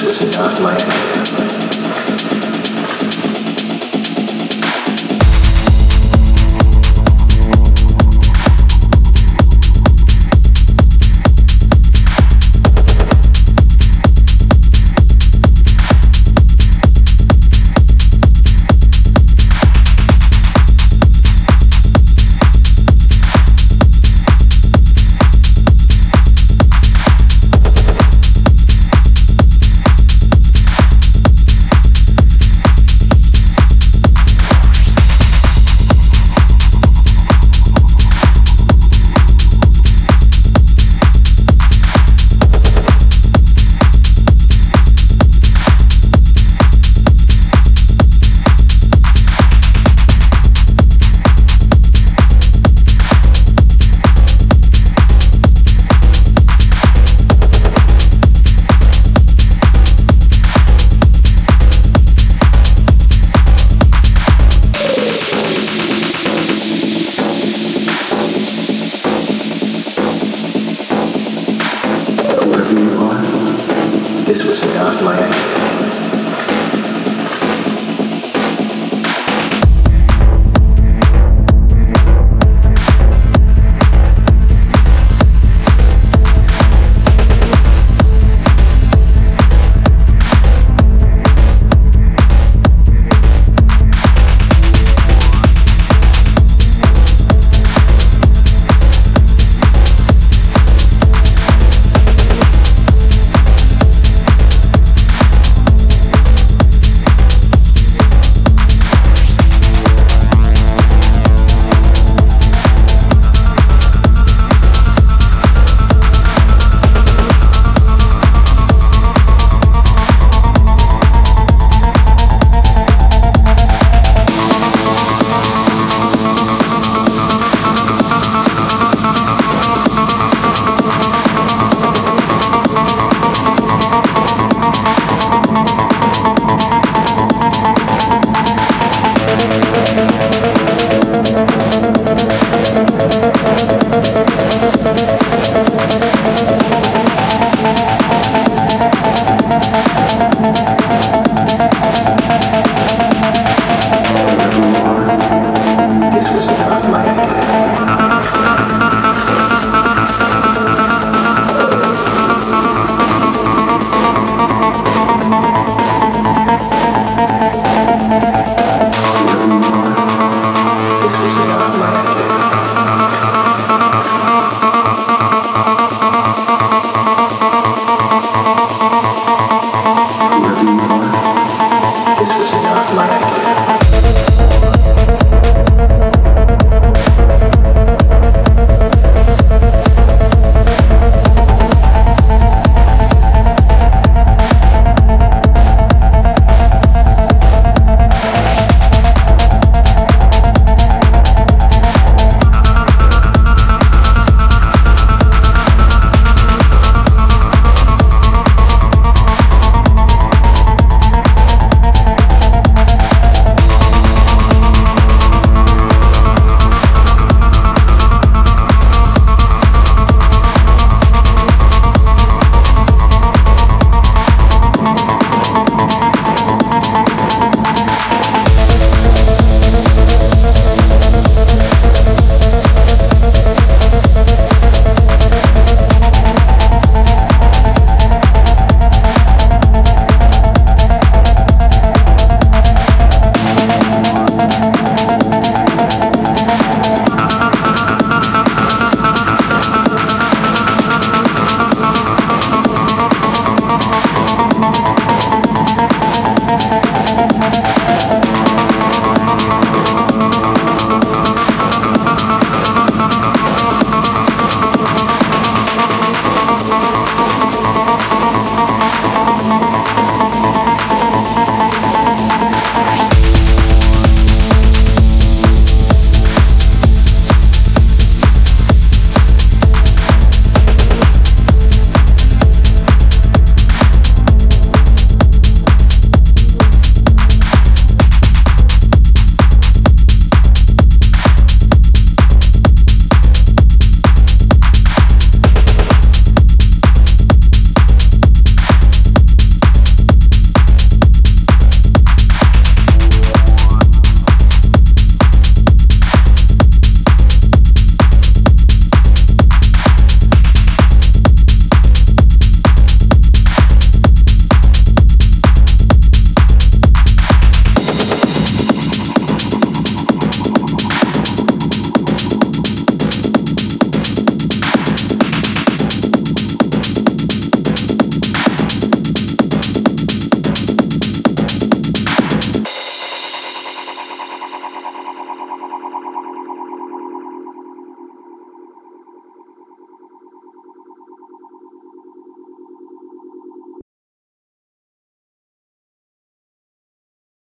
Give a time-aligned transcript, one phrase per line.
[0.00, 1.67] This was not my.
[74.38, 75.87] This was not my